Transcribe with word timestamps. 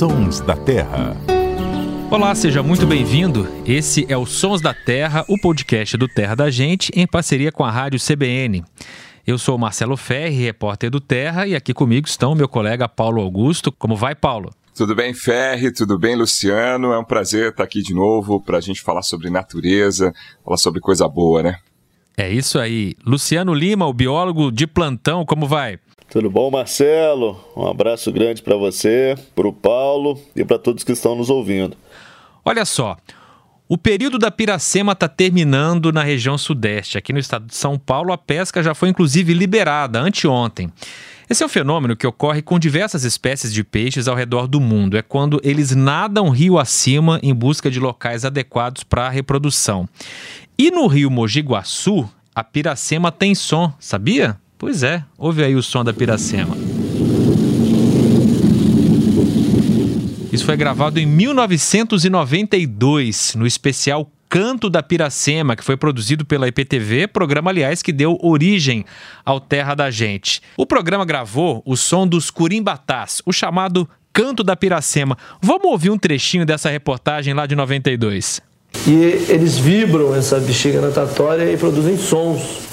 Sons 0.00 0.40
da 0.40 0.56
Terra. 0.56 1.14
Olá, 2.10 2.34
seja 2.34 2.62
muito 2.62 2.86
bem-vindo. 2.86 3.46
Esse 3.66 4.06
é 4.08 4.16
o 4.16 4.24
Sons 4.24 4.62
da 4.62 4.72
Terra, 4.72 5.26
o 5.28 5.38
podcast 5.38 5.94
do 5.98 6.08
Terra 6.08 6.34
da 6.34 6.48
Gente, 6.48 6.90
em 6.96 7.06
parceria 7.06 7.52
com 7.52 7.62
a 7.62 7.70
Rádio 7.70 8.00
CBN. 8.00 8.64
Eu 9.26 9.36
sou 9.36 9.58
Marcelo 9.58 9.98
Ferri, 9.98 10.42
repórter 10.42 10.90
do 10.90 11.02
Terra, 11.02 11.46
e 11.46 11.54
aqui 11.54 11.74
comigo 11.74 12.08
estão 12.08 12.34
meu 12.34 12.48
colega 12.48 12.88
Paulo 12.88 13.20
Augusto. 13.20 13.70
Como 13.70 13.94
vai, 13.94 14.14
Paulo? 14.14 14.48
Tudo 14.74 14.94
bem, 14.94 15.12
Ferri? 15.12 15.70
Tudo 15.70 15.98
bem, 15.98 16.16
Luciano? 16.16 16.92
É 16.92 16.98
um 16.98 17.04
prazer 17.04 17.50
estar 17.50 17.64
aqui 17.64 17.82
de 17.82 17.92
novo 17.92 18.42
para 18.42 18.56
a 18.56 18.62
gente 18.62 18.80
falar 18.80 19.02
sobre 19.02 19.28
natureza, 19.28 20.14
falar 20.42 20.56
sobre 20.56 20.80
coisa 20.80 21.06
boa, 21.06 21.42
né? 21.42 21.58
É 22.20 22.28
isso 22.28 22.58
aí. 22.58 22.94
Luciano 23.02 23.54
Lima, 23.54 23.86
o 23.86 23.94
biólogo 23.94 24.52
de 24.52 24.66
plantão, 24.66 25.24
como 25.24 25.46
vai? 25.46 25.78
Tudo 26.10 26.28
bom, 26.28 26.50
Marcelo? 26.50 27.42
Um 27.56 27.66
abraço 27.66 28.12
grande 28.12 28.42
para 28.42 28.56
você, 28.56 29.14
para 29.34 29.48
o 29.48 29.52
Paulo 29.54 30.20
e 30.36 30.44
para 30.44 30.58
todos 30.58 30.84
que 30.84 30.92
estão 30.92 31.14
nos 31.14 31.30
ouvindo. 31.30 31.78
Olha 32.44 32.66
só, 32.66 32.98
o 33.66 33.78
período 33.78 34.18
da 34.18 34.30
piracema 34.30 34.92
está 34.92 35.08
terminando 35.08 35.90
na 35.90 36.02
região 36.02 36.36
sudeste. 36.36 36.98
Aqui 36.98 37.10
no 37.10 37.18
estado 37.18 37.46
de 37.46 37.54
São 37.54 37.78
Paulo, 37.78 38.12
a 38.12 38.18
pesca 38.18 38.62
já 38.62 38.74
foi 38.74 38.90
inclusive 38.90 39.32
liberada 39.32 39.98
anteontem. 39.98 40.70
Esse 41.30 41.42
é 41.44 41.46
um 41.46 41.48
fenômeno 41.48 41.94
que 41.94 42.08
ocorre 42.08 42.42
com 42.42 42.58
diversas 42.58 43.04
espécies 43.04 43.54
de 43.54 43.62
peixes 43.62 44.08
ao 44.08 44.16
redor 44.16 44.48
do 44.48 44.60
mundo. 44.60 44.96
É 44.96 45.02
quando 45.02 45.40
eles 45.44 45.76
nadam 45.76 46.28
rio 46.28 46.58
acima 46.58 47.20
em 47.22 47.32
busca 47.32 47.70
de 47.70 47.78
locais 47.78 48.24
adequados 48.24 48.82
para 48.82 49.06
a 49.06 49.08
reprodução. 49.08 49.88
E 50.58 50.72
no 50.72 50.88
rio 50.88 51.08
Mogi 51.08 51.38
Guaçu, 51.38 52.10
a 52.34 52.42
piracema 52.42 53.12
tem 53.12 53.32
som, 53.32 53.72
sabia? 53.78 54.36
Pois 54.58 54.82
é, 54.82 55.04
ouve 55.16 55.44
aí 55.44 55.54
o 55.54 55.62
som 55.62 55.84
da 55.84 55.92
piracema. 55.92 56.56
Isso 60.32 60.44
foi 60.44 60.56
gravado 60.56 60.98
em 60.98 61.06
1992, 61.06 63.36
no 63.36 63.46
especial 63.46 64.10
Canto 64.30 64.70
da 64.70 64.80
Piracema, 64.80 65.56
que 65.56 65.64
foi 65.64 65.76
produzido 65.76 66.24
pela 66.24 66.46
IPTV, 66.46 67.08
programa, 67.08 67.50
aliás, 67.50 67.82
que 67.82 67.92
deu 67.92 68.16
origem 68.22 68.84
ao 69.24 69.40
Terra 69.40 69.74
da 69.74 69.90
Gente. 69.90 70.40
O 70.56 70.64
programa 70.64 71.04
gravou 71.04 71.60
o 71.66 71.76
som 71.76 72.06
dos 72.06 72.30
curimbatás, 72.30 73.20
o 73.26 73.32
chamado 73.32 73.88
Canto 74.12 74.44
da 74.44 74.54
Piracema. 74.54 75.18
Vamos 75.42 75.64
ouvir 75.64 75.90
um 75.90 75.98
trechinho 75.98 76.46
dessa 76.46 76.70
reportagem 76.70 77.34
lá 77.34 77.44
de 77.44 77.56
92. 77.56 78.40
E 78.86 78.92
eles 79.28 79.58
vibram 79.58 80.14
essa 80.14 80.38
bexiga 80.38 80.80
natatória 80.80 81.52
e 81.52 81.56
produzem 81.56 81.98
sons 81.98 82.70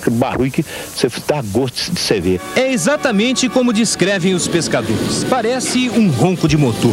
aquele 0.00 0.16
barulho 0.16 0.50
que 0.50 0.64
você 0.64 1.08
dá 1.26 1.42
gosto 1.42 1.92
de 1.92 2.00
você 2.00 2.20
ver. 2.20 2.40
É 2.56 2.72
exatamente 2.72 3.48
como 3.48 3.72
descrevem 3.72 4.34
os 4.34 4.48
pescadores. 4.48 5.24
Parece 5.28 5.90
um 5.90 6.10
ronco 6.10 6.48
de 6.48 6.56
motor. 6.56 6.92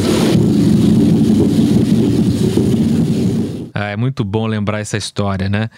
É 3.89 3.97
muito 3.97 4.23
bom 4.23 4.47
lembrar 4.47 4.79
essa 4.79 4.97
história, 4.97 5.49
né? 5.49 5.69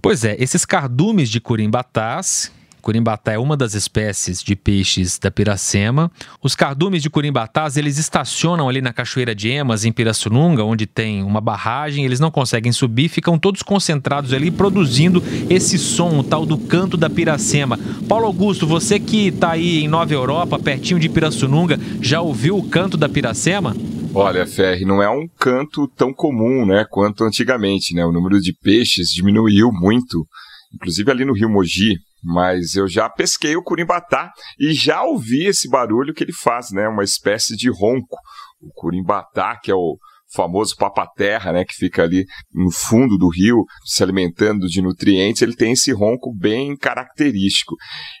Pois 0.00 0.24
é, 0.24 0.36
esses 0.38 0.64
cardumes 0.64 1.28
de 1.28 1.40
curimbatás, 1.40 2.52
Curimbatá 2.86 3.32
é 3.32 3.38
uma 3.38 3.56
das 3.56 3.74
espécies 3.74 4.40
de 4.40 4.54
peixes 4.54 5.18
da 5.18 5.28
Piracema. 5.28 6.08
Os 6.40 6.54
cardumes 6.54 7.02
de 7.02 7.10
curimbatás, 7.10 7.76
eles 7.76 7.98
estacionam 7.98 8.68
ali 8.68 8.80
na 8.80 8.92
Cachoeira 8.92 9.34
de 9.34 9.48
Emas, 9.48 9.84
em 9.84 9.90
Pirassununga, 9.90 10.62
onde 10.62 10.86
tem 10.86 11.20
uma 11.24 11.40
barragem, 11.40 12.04
eles 12.04 12.20
não 12.20 12.30
conseguem 12.30 12.70
subir, 12.70 13.08
ficam 13.08 13.40
todos 13.40 13.60
concentrados 13.60 14.32
ali 14.32 14.52
produzindo 14.52 15.20
esse 15.50 15.78
som, 15.78 16.20
o 16.20 16.22
tal 16.22 16.46
do 16.46 16.56
canto 16.56 16.96
da 16.96 17.10
Piracema. 17.10 17.76
Paulo 18.08 18.26
Augusto, 18.26 18.68
você 18.68 19.00
que 19.00 19.30
está 19.30 19.50
aí 19.50 19.82
em 19.82 19.88
Nova 19.88 20.14
Europa, 20.14 20.56
pertinho 20.56 21.00
de 21.00 21.08
Pirassununga, 21.08 21.80
já 22.00 22.20
ouviu 22.20 22.56
o 22.56 22.68
canto 22.68 22.96
da 22.96 23.08
Piracema? 23.08 23.74
Olha, 24.18 24.46
Ferri, 24.46 24.86
não 24.86 25.02
é 25.02 25.10
um 25.10 25.28
canto 25.28 25.86
tão 25.88 26.10
comum, 26.10 26.64
né, 26.64 26.86
quanto 26.88 27.22
antigamente, 27.22 27.94
né? 27.94 28.02
O 28.02 28.10
número 28.10 28.40
de 28.40 28.50
peixes 28.50 29.10
diminuiu 29.12 29.70
muito, 29.70 30.26
inclusive 30.74 31.10
ali 31.10 31.22
no 31.22 31.34
Rio 31.34 31.50
Mogi, 31.50 31.98
mas 32.24 32.74
eu 32.76 32.88
já 32.88 33.10
pesquei 33.10 33.56
o 33.56 33.62
curimbatá 33.62 34.32
e 34.58 34.72
já 34.72 35.02
ouvi 35.02 35.44
esse 35.44 35.68
barulho 35.68 36.14
que 36.14 36.24
ele 36.24 36.32
faz, 36.32 36.70
né? 36.70 36.88
Uma 36.88 37.04
espécie 37.04 37.54
de 37.58 37.68
ronco. 37.68 38.16
O 38.58 38.70
curimbatá, 38.72 39.54
que 39.62 39.70
é 39.70 39.74
o 39.74 39.98
famoso 40.32 40.74
papaterra, 40.76 41.52
né, 41.52 41.64
que 41.64 41.74
fica 41.74 42.02
ali 42.02 42.24
no 42.52 42.70
fundo 42.70 43.16
do 43.16 43.28
rio, 43.28 43.64
se 43.84 44.02
alimentando 44.02 44.66
de 44.66 44.82
nutrientes, 44.82 45.42
ele 45.42 45.54
tem 45.54 45.72
esse 45.72 45.92
ronco 45.92 46.34
bem 46.34 46.76
característico. 46.76 47.74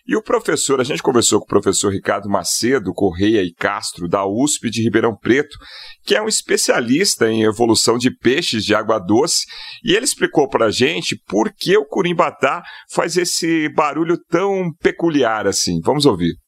E 0.06 0.16
o 0.16 0.22
professor, 0.22 0.80
a 0.80 0.84
gente 0.84 1.02
conversou 1.02 1.40
com 1.40 1.44
o 1.44 1.48
professor 1.48 1.92
Ricardo 1.92 2.28
Macedo 2.28 2.92
Correia 2.92 3.42
e 3.42 3.52
Castro, 3.52 4.08
da 4.08 4.26
USP 4.26 4.70
de 4.70 4.82
Ribeirão 4.82 5.16
Preto, 5.16 5.56
que 6.04 6.14
é 6.14 6.22
um 6.22 6.28
especialista 6.28 7.30
em 7.30 7.42
evolução 7.42 7.98
de 7.98 8.10
peixes 8.10 8.64
de 8.64 8.74
água 8.74 8.98
doce, 8.98 9.44
e 9.84 9.94
ele 9.94 10.04
explicou 10.04 10.48
para 10.48 10.66
a 10.66 10.70
gente 10.70 11.16
por 11.26 11.52
que 11.52 11.76
o 11.76 11.86
curimbatá 11.86 12.62
faz 12.90 13.16
esse 13.16 13.68
barulho 13.70 14.18
tão 14.28 14.70
peculiar 14.80 15.46
assim. 15.46 15.80
Vamos 15.82 16.06
ouvir. 16.06 16.45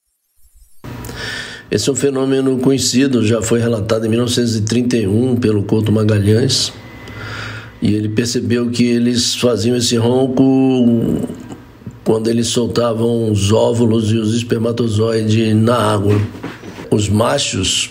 Esse 1.70 1.90
é 1.90 1.92
um 1.92 1.96
fenômeno 1.96 2.56
conhecido, 2.58 3.22
já 3.22 3.42
foi 3.42 3.60
relatado 3.60 4.06
em 4.06 4.08
1931 4.08 5.36
pelo 5.36 5.62
Couto 5.62 5.92
Magalhães. 5.92 6.72
E 7.82 7.94
ele 7.94 8.08
percebeu 8.08 8.70
que 8.70 8.84
eles 8.84 9.34
faziam 9.34 9.76
esse 9.76 9.94
ronco 9.96 11.26
quando 12.02 12.28
eles 12.28 12.46
soltavam 12.46 13.30
os 13.30 13.52
óvulos 13.52 14.10
e 14.10 14.16
os 14.16 14.34
espermatozoides 14.34 15.54
na 15.54 15.76
água. 15.76 16.18
Os 16.90 17.06
machos, 17.06 17.90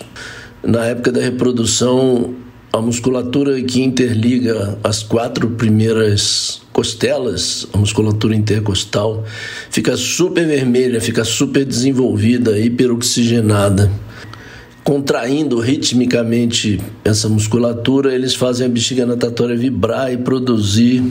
na 0.60 0.84
época 0.86 1.12
da 1.12 1.20
reprodução, 1.20 2.34
a 2.72 2.80
musculatura 2.80 3.60
que 3.62 3.82
interliga 3.82 4.78
as 4.84 5.02
quatro 5.02 5.48
primeiras 5.50 6.60
costelas, 6.72 7.66
a 7.72 7.78
musculatura 7.78 8.36
intercostal, 8.36 9.24
fica 9.70 9.96
super 9.96 10.46
vermelha, 10.46 11.00
fica 11.00 11.24
super 11.24 11.64
desenvolvida, 11.64 12.58
hiperoxigenada. 12.58 13.90
Contraindo 14.84 15.60
ritmicamente 15.60 16.80
essa 17.04 17.28
musculatura, 17.28 18.14
eles 18.14 18.34
fazem 18.34 18.66
a 18.66 18.68
bexiga 18.68 19.04
natatória 19.04 19.56
vibrar 19.56 20.12
e 20.12 20.16
produzir 20.16 21.02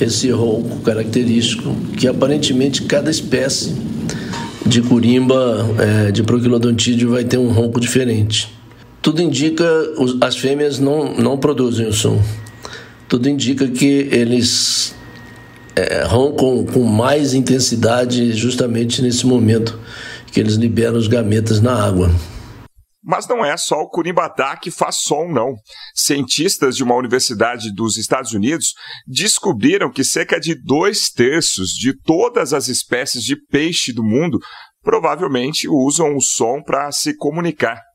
esse 0.00 0.30
ronco 0.30 0.80
característico, 0.80 1.74
que 1.96 2.06
aparentemente 2.06 2.82
cada 2.82 3.10
espécie 3.10 3.74
de 4.64 4.80
curimba, 4.82 5.66
é, 5.78 6.12
de 6.12 6.22
proquilodontídeo, 6.22 7.10
vai 7.10 7.24
ter 7.24 7.38
um 7.38 7.50
ronco 7.50 7.80
diferente. 7.80 8.57
Tudo 9.08 9.22
indica 9.22 9.64
as 10.20 10.36
fêmeas 10.36 10.78
não, 10.78 11.14
não 11.14 11.38
produzem 11.38 11.86
o 11.86 11.92
som 11.92 12.22
tudo 13.08 13.28
indica 13.28 13.66
que 13.66 14.06
eles 14.12 14.94
é, 15.74 16.04
roncam 16.04 16.64
com 16.66 16.84
mais 16.84 17.32
intensidade 17.32 18.34
justamente 18.34 19.00
nesse 19.00 19.26
momento 19.26 19.80
que 20.30 20.38
eles 20.38 20.54
liberam 20.54 20.98
os 20.98 21.08
gametas 21.08 21.60
na 21.60 21.82
água. 21.82 22.10
Mas 23.02 23.26
não 23.26 23.42
é 23.42 23.56
só 23.56 23.76
o 23.80 23.88
curimbatá 23.88 24.54
que 24.58 24.70
faz 24.70 24.96
som, 24.96 25.26
não. 25.28 25.54
Cientistas 25.94 26.76
de 26.76 26.84
uma 26.84 26.94
universidade 26.94 27.72
dos 27.72 27.96
Estados 27.96 28.32
Unidos 28.32 28.74
descobriram 29.06 29.90
que 29.90 30.04
cerca 30.04 30.38
de 30.38 30.54
dois 30.54 31.08
terços 31.08 31.70
de 31.70 31.94
todas 32.02 32.52
as 32.52 32.68
espécies 32.68 33.22
de 33.22 33.34
peixe 33.34 33.90
do 33.94 34.04
mundo 34.04 34.38
provavelmente 34.82 35.66
usam 35.66 36.14
o 36.14 36.20
som 36.20 36.60
para 36.62 36.92
se 36.92 37.16
comunicar. 37.16 37.87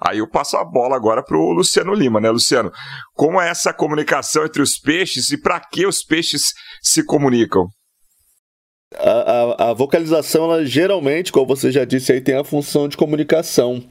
Aí 0.00 0.18
eu 0.18 0.28
passo 0.28 0.56
a 0.56 0.64
bola 0.64 0.96
agora 0.96 1.22
para 1.22 1.36
o 1.36 1.52
Luciano 1.52 1.94
Lima, 1.94 2.20
né, 2.20 2.30
Luciano? 2.30 2.72
Como 3.14 3.40
é 3.40 3.48
essa 3.48 3.72
comunicação 3.72 4.44
entre 4.44 4.62
os 4.62 4.78
peixes 4.78 5.30
e 5.30 5.40
para 5.40 5.60
que 5.60 5.86
os 5.86 6.02
peixes 6.02 6.52
se 6.82 7.04
comunicam? 7.04 7.66
A, 8.96 9.10
a, 9.10 9.70
a, 9.70 9.74
vocalização, 9.74 10.44
ela, 10.44 10.64
geralmente, 10.64 11.32
como 11.32 11.46
você 11.46 11.70
já 11.72 11.84
disse, 11.84 12.12
aí 12.12 12.20
tem 12.20 12.36
a 12.36 12.44
função 12.44 12.88
de 12.88 12.96
comunicação. 12.96 13.82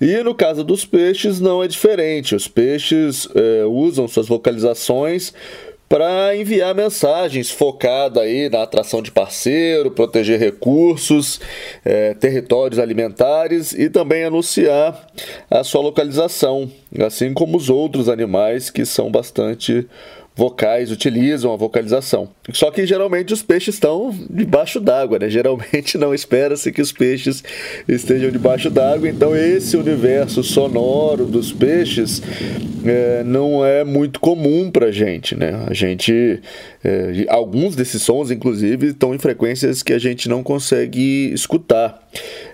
E 0.00 0.16
no 0.22 0.34
caso 0.34 0.64
dos 0.64 0.84
peixes, 0.84 1.40
não 1.40 1.62
é 1.62 1.68
diferente. 1.68 2.34
Os 2.34 2.48
peixes 2.48 3.28
é, 3.34 3.64
usam 3.66 4.08
suas 4.08 4.26
vocalizações 4.26 5.34
para 5.88 6.36
enviar 6.36 6.74
mensagens 6.74 7.50
focadas 7.50 8.22
aí 8.22 8.48
na 8.48 8.62
atração 8.62 9.00
de 9.00 9.10
parceiro, 9.10 9.90
proteger 9.90 10.38
recursos, 10.38 11.40
é, 11.84 12.14
territórios 12.14 12.78
alimentares 12.78 13.72
e 13.72 13.88
também 13.88 14.24
anunciar 14.24 15.06
a 15.50 15.62
sua 15.62 15.82
localização, 15.82 16.70
assim 17.04 17.32
como 17.32 17.56
os 17.56 17.70
outros 17.70 18.08
animais 18.08 18.68
que 18.68 18.84
são 18.84 19.10
bastante 19.10 19.86
vocais 20.36 20.92
utilizam 20.92 21.50
a 21.52 21.56
vocalização. 21.56 22.28
Só 22.52 22.70
que 22.70 22.84
geralmente 22.86 23.32
os 23.32 23.42
peixes 23.42 23.74
estão 23.74 24.14
debaixo 24.28 24.78
d'água, 24.78 25.18
né? 25.18 25.30
Geralmente 25.30 25.96
não 25.96 26.12
espera-se 26.14 26.70
que 26.70 26.82
os 26.82 26.92
peixes 26.92 27.42
estejam 27.88 28.30
debaixo 28.30 28.68
d'água, 28.68 29.08
então 29.08 29.34
esse 29.34 29.78
universo 29.78 30.42
sonoro 30.42 31.24
dos 31.24 31.52
peixes 31.52 32.22
é, 32.84 33.24
não 33.24 33.64
é 33.64 33.82
muito 33.82 34.20
comum 34.20 34.70
para 34.70 34.92
gente, 34.92 35.34
né? 35.34 35.64
A 35.66 35.72
gente 35.72 36.42
é, 36.84 37.24
alguns 37.28 37.74
desses 37.74 38.02
sons, 38.02 38.30
inclusive, 38.30 38.88
estão 38.88 39.14
em 39.14 39.18
frequências 39.18 39.82
que 39.82 39.92
a 39.92 39.98
gente 39.98 40.28
não 40.28 40.42
consegue 40.42 41.32
escutar. 41.32 42.00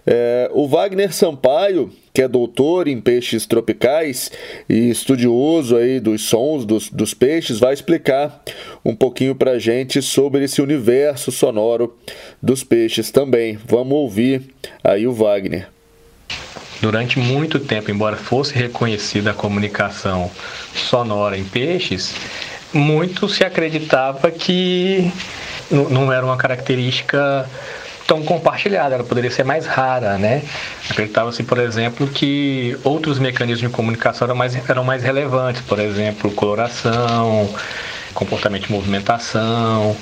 É, 0.07 0.51
o 0.53 0.67
Wagner 0.67 1.13
Sampaio, 1.13 1.93
que 2.13 2.23
é 2.23 2.29
doutor 2.29 2.89
em 2.89 3.01
peixes 3.01 3.47
tropicais 3.47 4.33
e 4.69 4.91
estudioso 4.91 5.77
aí 5.77 6.01
dos 6.01 6.23
sons 6.23 6.65
dos, 6.65 6.91
dos 6.91 7.15
peixes, 7.15 7.61
vai 7.61 7.73
explicar 7.73 8.43
um 8.85 8.97
pouquinho 8.97 9.35
para 9.35 9.59
gente 9.59 10.03
sobre 10.03 10.45
esse 10.45 10.61
universo 10.61 11.31
sonoro 11.31 11.97
dos 12.43 12.65
peixes 12.65 13.11
também. 13.11 13.57
Vamos 13.65 13.95
ouvir 13.95 14.43
aí 14.83 15.07
o 15.07 15.13
Wagner. 15.13 15.69
Durante 16.81 17.21
muito 17.21 17.61
tempo, 17.61 17.93
embora 17.93 18.17
fosse 18.17 18.55
reconhecida 18.55 19.31
a 19.31 19.35
comunicação 19.35 20.29
sonora 20.75 21.39
em 21.39 21.45
peixes, 21.45 22.13
muito 22.73 23.29
se 23.29 23.45
acreditava 23.45 24.33
que 24.33 25.13
não 25.71 26.13
era 26.13 26.27
uma 26.27 26.37
característica 26.37 27.49
tão 28.13 28.23
compartilhada, 28.23 28.95
ela 28.95 29.05
poderia 29.05 29.31
ser 29.31 29.43
mais 29.43 29.65
rara, 29.65 30.19
né? 30.19 30.43
Acreditava-se, 30.91 31.43
por 31.43 31.59
exemplo, 31.59 32.07
que 32.07 32.77
outros 32.85 33.19
mecanismos 33.19 33.71
de 33.71 33.75
comunicação 33.75 34.27
eram 34.27 34.35
mais, 34.37 34.69
eram 34.69 34.85
mais 34.85 35.03
relevantes, 35.03 35.63
por 35.63 35.79
exemplo, 35.79 36.31
coloração, 36.33 37.49
comportamento 38.13 38.67
de 38.67 38.73
movimentação. 38.73 39.97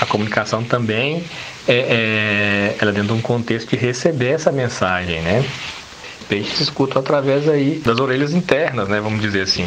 A 0.00 0.06
comunicação 0.06 0.62
também 0.62 1.24
é, 1.66 1.74
é 1.74 2.76
ela 2.80 2.92
é 2.92 2.94
dentro 2.94 3.08
de 3.08 3.14
um 3.14 3.20
contexto 3.20 3.70
de 3.70 3.76
receber 3.76 4.34
essa 4.34 4.52
mensagem, 4.52 5.20
né? 5.20 5.44
Peixes 6.28 6.60
escutam 6.60 7.02
através 7.02 7.48
aí 7.48 7.82
das 7.84 7.98
orelhas 7.98 8.34
internas, 8.34 8.88
né? 8.88 9.00
Vamos 9.00 9.20
dizer 9.20 9.42
assim 9.42 9.66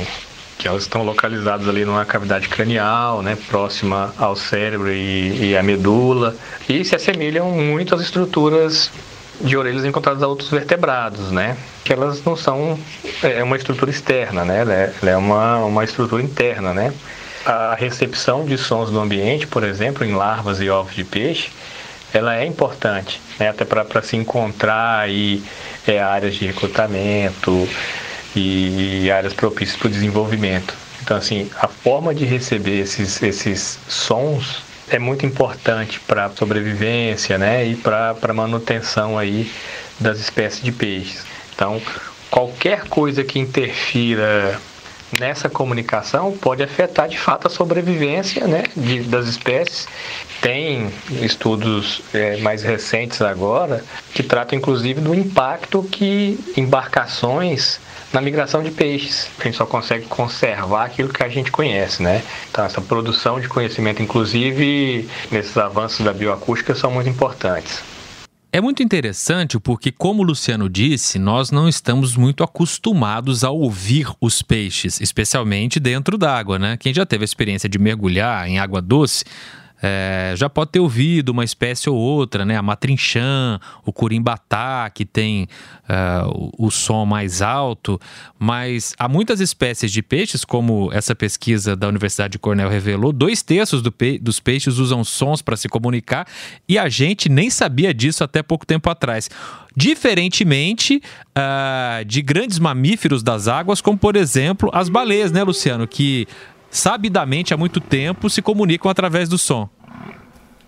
que 0.62 0.68
elas 0.68 0.84
estão 0.84 1.02
localizadas 1.02 1.68
ali 1.68 1.84
numa 1.84 2.06
cavidade 2.06 2.48
cranial, 2.48 3.24
né, 3.24 3.36
próxima 3.50 4.14
ao 4.16 4.36
cérebro 4.36 4.92
e, 4.92 5.50
e 5.50 5.58
à 5.58 5.64
medula, 5.64 6.36
e 6.70 6.86
se 6.86 6.96
assemelham 6.96 7.50
muito 7.50 7.96
às 7.96 8.02
estruturas 8.02 8.92
de 9.40 9.58
orelhas 9.58 9.84
encontradas 9.84 10.22
a 10.22 10.28
outros 10.28 10.52
vertebrados, 10.52 11.32
né? 11.32 11.58
Que 11.84 11.92
elas 11.92 12.24
não 12.24 12.36
são 12.36 12.78
é, 13.24 13.40
é 13.40 13.44
uma 13.44 13.58
estrutura 13.58 13.90
externa, 13.90 14.46
né? 14.46 14.60
É, 14.60 14.94
ela 15.02 15.12
é 15.12 15.18
uma, 15.18 15.58
uma 15.66 15.84
estrutura 15.84 16.22
interna, 16.22 16.76
né? 16.76 16.94
A 17.44 17.74
recepção 17.74 18.46
de 18.46 18.56
sons 18.56 18.92
do 18.92 19.00
ambiente, 19.00 19.48
por 19.48 19.64
exemplo, 19.64 20.06
em 20.06 20.14
larvas 20.14 20.62
e 20.62 20.70
ovos 20.70 20.94
de 20.94 21.04
peixe, 21.04 21.50
ela 22.14 22.36
é 22.36 22.46
importante, 22.46 23.20
né? 23.40 23.50
Até 23.50 23.66
para 23.66 24.04
se 24.04 24.16
encontrar 24.16 25.00
aí 25.00 25.44
é, 25.88 26.00
áreas 26.00 26.36
de 26.36 26.46
recrutamento, 26.46 27.68
e 28.36 29.12
áreas 29.12 29.34
propícias 29.34 29.78
para 29.78 29.88
o 29.88 29.92
desenvolvimento. 29.92 30.74
Então, 31.02 31.18
assim, 31.18 31.50
a 31.60 31.68
forma 31.68 32.14
de 32.14 32.26
receber 32.26 32.80
esses, 32.80 33.22
esses 33.22 33.80
sons 33.88 34.64
é 34.90 35.00
muito 35.00 35.26
importante 35.26 36.00
para 36.02 36.26
a 36.26 36.30
sobrevivência 36.30 37.38
né, 37.38 37.66
e 37.66 37.76
para 37.76 38.16
a 38.22 38.34
manutenção 38.34 39.18
aí 39.18 39.50
das 40.00 40.20
espécies 40.20 40.62
de 40.62 40.72
peixes. 40.72 41.26
Então, 41.56 41.82
qualquer 42.30 42.88
coisa 42.88 43.24
que 43.24 43.40
interfira 43.40 44.60
nessa 45.20 45.50
comunicação 45.50 46.32
pode 46.38 46.64
afetar 46.64 47.08
de 47.08 47.18
fato 47.18 47.48
a 47.48 47.50
sobrevivência 47.50 48.48
né, 48.48 48.64
de, 48.76 49.02
das 49.02 49.28
espécies. 49.28 49.88
Tem 50.42 50.92
estudos 51.22 52.02
é, 52.14 52.38
mais 52.38 52.64
recentes 52.64 53.22
agora 53.22 53.84
que 54.14 54.24
tratam 54.24 54.58
inclusive 54.58 55.02
do 55.02 55.14
impacto 55.14 55.84
que 55.84 56.40
embarcações 56.58 57.80
na 58.12 58.22
migração 58.22 58.62
de 58.62 58.72
peixes. 58.72 59.30
A 59.40 59.44
gente 59.44 59.58
só 59.58 59.66
consegue 59.66 60.06
conservar 60.06 60.86
aquilo 60.86 61.10
que 61.10 61.24
a 61.24 61.30
gente 61.30 61.52
conhece, 61.52 62.04
né? 62.04 62.22
Então, 62.50 62.66
essa 62.66 62.82
produção 62.82 63.40
de 63.40 63.48
conhecimento, 63.48 64.02
inclusive 64.02 65.08
nesses 65.32 65.56
avanços 65.58 66.06
da 66.06 66.12
bioacústica, 66.12 66.76
são 66.76 66.92
muito 66.92 67.10
importantes. 67.10 67.84
É 68.54 68.60
muito 68.60 68.84
interessante 68.84 69.58
porque, 69.58 69.94
como 69.94 70.22
o 70.22 70.26
Luciano 70.26 70.68
disse, 70.68 71.18
nós 71.18 71.52
não 71.52 71.70
estamos 71.70 72.18
muito 72.18 72.44
acostumados 72.44 73.46
a 73.46 73.50
ouvir 73.50 74.08
os 74.20 74.42
peixes, 74.42 75.00
especialmente 75.00 75.80
dentro 75.80 76.18
d'água, 76.18 76.60
né? 76.60 76.76
Quem 76.76 76.94
já 76.94 77.06
teve 77.06 77.24
a 77.24 77.26
experiência 77.26 77.70
de 77.70 77.80
mergulhar 77.80 78.46
em 78.50 78.60
água 78.60 78.82
doce 78.82 79.24
é, 79.82 80.34
já 80.38 80.48
pode 80.48 80.72
ter 80.72 80.80
ouvido 80.80 81.30
uma 81.30 81.44
espécie 81.44 81.90
ou 81.90 81.98
outra, 81.98 82.46
né? 82.46 82.56
A 82.56 82.62
matrinchã, 82.62 83.60
o 83.84 83.92
curimbatá, 83.92 84.92
que 84.94 85.06
tem 85.06 85.48
uh, 85.90 86.52
o, 86.58 86.68
o, 86.68 86.72
som 86.72 87.04
mais 87.06 87.42
alto, 87.42 88.00
mas 88.38 88.94
há 89.00 89.08
muitas 89.08 89.40
espécies 89.40 89.92
de 89.92 90.04
peixes, 90.04 90.46
como 90.46 90.92
essa 90.94 91.16
pesquisa 91.16 91.76
da 91.76 91.88
Universidade 91.88 92.34
de 92.34 92.40
Cornell 92.40 92.70
revelou, 92.70 93.12
dois 93.12 93.42
terços 93.42 93.82
do 93.82 93.92
pe 93.92 94.20
dos 94.20 94.40
peixes 94.40 94.78
usam 94.78 95.04
sons 95.04 95.42
para 95.42 95.58
se 95.58 95.68
comunicar 95.68 96.28
e 96.68 96.78
a 96.78 96.88
gente 96.88 97.28
nem 97.28 97.50
sabia 97.50 97.94
disso 97.94 98.24
até 98.24 98.44
pouco 98.44 98.66
tempo 98.66 98.90
atrás. 98.90 99.30
Diferentemente 99.76 101.02
uh, 101.30 102.06
de 102.06 102.22
grandes 102.22 102.60
mamíferos 102.60 103.24
das 103.24 103.48
águas, 103.48 103.82
como 103.82 103.98
por 103.98 104.16
exemplo 104.16 104.70
as 104.74 104.90
baleias, 104.90 105.32
né, 105.32 105.44
Luciano? 105.44 105.88
Que 105.88 106.28
sabidamente 106.72 107.54
há 107.54 107.58
muito 107.58 107.80
tempo 107.80 108.30
se 108.30 108.42
comunicam 108.42 108.90
através 108.90 109.30
do 109.30 109.38
som. 109.38 109.70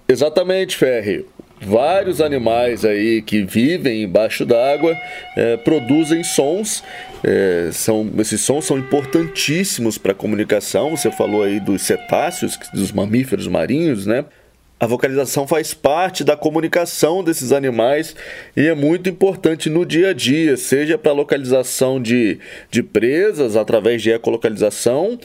Exatamente, 0.07 0.75
Ferri. 0.77 1.25
Vários 1.65 2.19
animais 2.19 2.83
aí 2.83 3.21
que 3.21 3.41
vivem 3.43 4.03
embaixo 4.03 4.45
d'água 4.45 4.97
é, 5.35 5.55
produzem 5.55 6.21
sons. 6.23 6.83
É, 7.23 7.69
são, 7.71 8.11
esses 8.19 8.41
sons 8.41 8.65
são 8.65 8.77
importantíssimos 8.77 9.97
para 9.97 10.11
a 10.11 10.15
comunicação. 10.15 10.91
Você 10.91 11.09
falou 11.09 11.41
aí 11.41 11.61
dos 11.61 11.81
cetáceos, 11.83 12.59
dos 12.73 12.91
mamíferos 12.91 13.47
marinhos, 13.47 14.05
né? 14.05 14.25
A 14.83 14.85
vocalização 14.85 15.47
faz 15.47 15.73
parte 15.73 16.25
da 16.25 16.35
comunicação 16.35 17.23
desses 17.23 17.53
animais 17.53 18.13
e 18.53 18.67
é 18.67 18.75
muito 18.75 19.09
importante 19.09 19.69
no 19.69 19.85
dia 19.85 20.09
a 20.09 20.13
dia, 20.13 20.57
seja 20.57 20.97
para 20.97 21.13
localização 21.13 22.01
de, 22.01 22.37
de 22.69 22.83
presas 22.83 23.55
através 23.55 24.01
de 24.01 24.11
ecolocalização, 24.11 25.17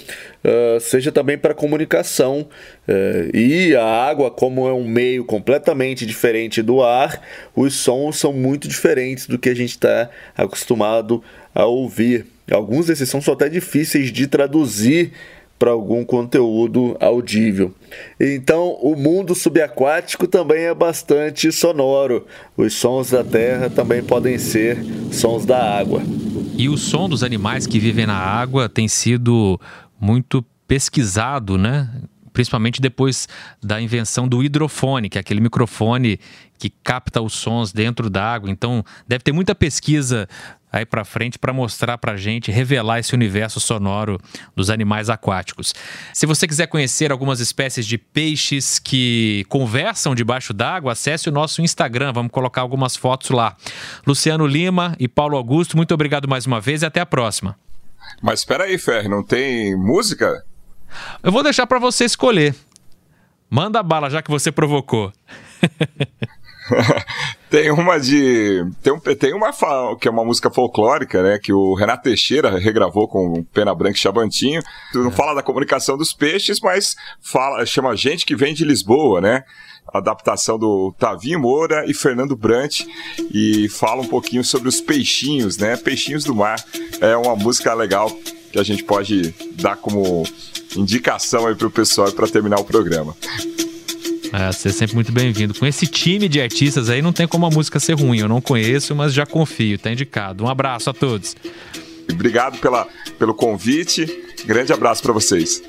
uh, 0.44 0.78
seja 0.78 1.10
também 1.10 1.36
para 1.36 1.54
comunicação. 1.54 2.46
Uh, 2.86 3.36
e 3.36 3.74
a 3.74 3.84
água, 3.84 4.30
como 4.30 4.68
é 4.68 4.72
um 4.72 4.86
meio 4.86 5.24
completamente 5.24 6.06
diferente 6.06 6.62
do 6.62 6.80
ar, 6.80 7.20
os 7.52 7.74
sons 7.74 8.16
são 8.16 8.32
muito 8.32 8.68
diferentes 8.68 9.26
do 9.26 9.40
que 9.40 9.48
a 9.48 9.56
gente 9.56 9.70
está 9.70 10.08
acostumado 10.36 11.20
a 11.52 11.66
ouvir. 11.66 12.26
Alguns 12.48 12.86
desses 12.86 13.08
sons 13.08 13.24
são 13.24 13.34
até 13.34 13.48
difíceis 13.48 14.12
de 14.12 14.28
traduzir 14.28 15.10
para 15.58 15.70
algum 15.72 16.04
conteúdo 16.04 16.96
audível. 17.00 17.74
Então, 18.20 18.78
o 18.80 18.94
mundo 18.94 19.34
subaquático 19.34 20.26
também 20.26 20.64
é 20.64 20.74
bastante 20.74 21.50
sonoro. 21.50 22.26
Os 22.56 22.74
sons 22.74 23.10
da 23.10 23.24
terra 23.24 23.68
também 23.68 24.02
podem 24.02 24.38
ser 24.38 24.78
sons 25.10 25.44
da 25.44 25.78
água. 25.78 26.02
E 26.56 26.68
o 26.68 26.76
som 26.76 27.08
dos 27.08 27.22
animais 27.22 27.66
que 27.66 27.78
vivem 27.78 28.06
na 28.06 28.16
água 28.16 28.68
tem 28.68 28.86
sido 28.86 29.60
muito 30.00 30.44
pesquisado, 30.66 31.58
né? 31.58 31.88
Principalmente 32.32 32.80
depois 32.80 33.26
da 33.60 33.80
invenção 33.80 34.28
do 34.28 34.44
hidrofone, 34.44 35.08
que 35.08 35.18
é 35.18 35.20
aquele 35.20 35.40
microfone 35.40 36.20
que 36.58 36.70
capta 36.70 37.20
os 37.20 37.32
sons 37.32 37.72
dentro 37.72 38.08
da 38.10 38.22
água. 38.22 38.50
Então, 38.50 38.84
deve 39.06 39.24
ter 39.24 39.32
muita 39.32 39.54
pesquisa 39.54 40.28
aí 40.72 40.84
para 40.84 41.04
frente 41.04 41.38
para 41.38 41.52
mostrar 41.52 41.98
para 41.98 42.16
gente, 42.16 42.50
revelar 42.50 42.98
esse 42.98 43.14
universo 43.14 43.60
sonoro 43.60 44.18
dos 44.54 44.70
animais 44.70 45.10
aquáticos. 45.10 45.74
Se 46.12 46.26
você 46.26 46.46
quiser 46.46 46.66
conhecer 46.66 47.10
algumas 47.10 47.40
espécies 47.40 47.86
de 47.86 47.98
peixes 47.98 48.78
que 48.78 49.44
conversam 49.48 50.14
debaixo 50.14 50.52
d'água, 50.52 50.92
acesse 50.92 51.28
o 51.28 51.32
nosso 51.32 51.62
Instagram, 51.62 52.12
vamos 52.12 52.32
colocar 52.32 52.60
algumas 52.60 52.96
fotos 52.96 53.30
lá. 53.30 53.56
Luciano 54.06 54.46
Lima 54.46 54.94
e 54.98 55.08
Paulo 55.08 55.36
Augusto, 55.36 55.76
muito 55.76 55.92
obrigado 55.94 56.28
mais 56.28 56.46
uma 56.46 56.60
vez 56.60 56.82
e 56.82 56.86
até 56.86 57.00
a 57.00 57.06
próxima. 57.06 57.56
Mas 58.22 58.40
espera 58.40 58.64
aí, 58.64 58.78
Fer, 58.78 59.08
não 59.08 59.22
tem 59.22 59.76
música? 59.76 60.44
Eu 61.22 61.30
vou 61.30 61.42
deixar 61.42 61.66
para 61.66 61.78
você 61.78 62.04
escolher. 62.04 62.54
Manda 63.50 63.82
bala, 63.82 64.10
já 64.10 64.22
que 64.22 64.30
você 64.30 64.52
provocou. 64.52 65.12
tem 67.50 67.70
uma 67.70 67.98
de. 67.98 68.64
Tem, 68.82 68.92
um, 68.92 68.98
tem 68.98 69.34
uma 69.34 69.52
que 69.96 70.08
é 70.08 70.10
uma 70.10 70.24
música 70.24 70.50
folclórica, 70.50 71.22
né? 71.22 71.38
Que 71.38 71.52
o 71.52 71.74
Renato 71.74 72.02
Teixeira 72.02 72.58
regravou 72.58 73.08
com 73.08 73.42
Pena 73.52 73.74
Branca 73.74 73.96
e 73.96 74.00
Chabantinho. 74.00 74.62
Tu 74.92 74.98
não 74.98 75.08
é. 75.08 75.12
fala 75.12 75.34
da 75.34 75.42
comunicação 75.42 75.96
dos 75.96 76.12
peixes, 76.12 76.60
mas 76.60 76.96
fala, 77.20 77.64
chama 77.64 77.96
gente 77.96 78.26
que 78.26 78.36
vem 78.36 78.54
de 78.54 78.64
Lisboa, 78.64 79.20
né? 79.20 79.44
adaptação 79.92 80.58
do 80.58 80.94
Tavinho 80.98 81.40
Moura 81.40 81.84
e 81.86 81.94
Fernando 81.94 82.36
Brant 82.36 82.82
e 83.32 83.70
fala 83.70 84.02
um 84.02 84.06
pouquinho 84.06 84.44
sobre 84.44 84.68
os 84.68 84.82
peixinhos, 84.82 85.56
né? 85.56 85.76
Peixinhos 85.76 86.24
do 86.24 86.34
mar. 86.34 86.62
É 87.00 87.16
uma 87.16 87.34
música 87.34 87.72
legal 87.72 88.10
que 88.52 88.58
a 88.58 88.62
gente 88.62 88.84
pode 88.84 89.34
dar 89.54 89.76
como 89.76 90.24
indicação 90.76 91.46
aí 91.46 91.54
pro 91.54 91.70
pessoal 91.70 92.12
para 92.12 92.28
terminar 92.28 92.60
o 92.60 92.64
programa. 92.64 93.16
É, 94.32 94.52
você 94.52 94.68
é 94.68 94.72
sempre 94.72 94.94
muito 94.94 95.12
bem-vindo. 95.12 95.54
Com 95.54 95.66
esse 95.66 95.86
time 95.86 96.28
de 96.28 96.40
artistas 96.40 96.90
aí, 96.90 97.00
não 97.00 97.12
tem 97.12 97.26
como 97.26 97.46
a 97.46 97.50
música 97.50 97.80
ser 97.80 97.94
ruim. 97.94 98.18
Eu 98.18 98.28
não 98.28 98.40
conheço, 98.40 98.94
mas 98.94 99.12
já 99.12 99.24
confio, 99.24 99.78
tá 99.78 99.90
indicado. 99.90 100.44
Um 100.44 100.48
abraço 100.48 100.90
a 100.90 100.92
todos. 100.92 101.34
Obrigado 102.10 102.58
pela, 102.58 102.86
pelo 103.18 103.34
convite. 103.34 104.24
Grande 104.44 104.72
abraço 104.72 105.02
para 105.02 105.12
vocês. 105.12 105.62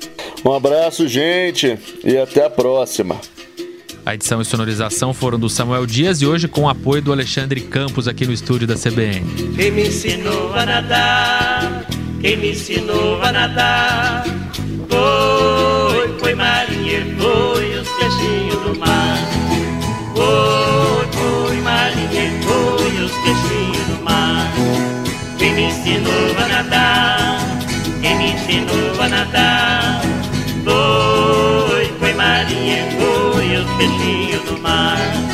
Um 0.44 0.52
abraço, 0.52 1.06
gente, 1.06 1.78
e 2.04 2.16
até 2.16 2.46
a 2.46 2.50
próxima. 2.50 3.20
A 4.04 4.14
edição 4.14 4.40
e 4.40 4.44
sonorização 4.44 5.12
foram 5.12 5.38
do 5.38 5.48
Samuel 5.48 5.84
Dias 5.84 6.22
e 6.22 6.26
hoje 6.26 6.48
com 6.48 6.62
o 6.62 6.68
apoio 6.68 7.02
do 7.02 7.12
Alexandre 7.12 7.60
Campos 7.60 8.08
aqui 8.08 8.26
no 8.26 8.32
estúdio 8.32 8.66
da 8.66 8.74
CBN. 8.74 9.22
Quem 9.54 9.70
me 9.70 9.88
ensinou 9.88 10.54
a 10.54 10.64
nadar, 10.64 11.86
quem 12.20 12.36
me 12.38 12.52
ensinou 12.52 13.20
a 13.22 13.30
nadar, 13.30 14.24
foi, 14.88 16.18
foi 16.18 16.34
marinheiro, 16.34 17.14
foi 17.18 17.49
foi, 30.64 31.86
foi 31.98 32.12
marinheiro, 32.14 32.90
foi 32.98 33.56
os 33.56 33.70
peixinhos 33.76 34.42
do 34.44 34.60
mar. 34.60 35.29